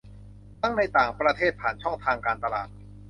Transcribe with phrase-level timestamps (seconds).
[0.59, 2.69] ทั้งในต่างประเทศผ่านช่องทางการตลาด